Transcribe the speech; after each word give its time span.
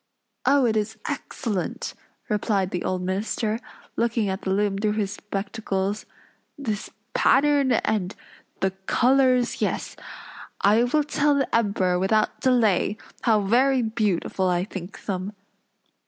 "Oh, 0.47 0.65
it 0.65 0.75
is 0.75 0.97
excellent!" 1.07 1.93
replied 2.27 2.71
the 2.71 2.83
old 2.83 3.03
minister, 3.03 3.59
looking 3.95 4.29
at 4.29 4.41
the 4.41 4.49
loom 4.49 4.79
through 4.79 4.93
his 4.93 5.11
spectacles. 5.11 6.07
"This 6.57 6.89
pattern, 7.13 7.73
and 7.73 8.15
the 8.61 8.71
colors, 8.87 9.61
yes, 9.61 9.95
I 10.59 10.85
will 10.85 11.03
tell 11.03 11.35
the 11.35 11.55
Emperor 11.55 11.99
without 11.99 12.41
delay, 12.41 12.97
how 13.21 13.41
very 13.41 13.83
beautiful 13.83 14.49
I 14.49 14.63
think 14.63 15.05
them." 15.05 15.33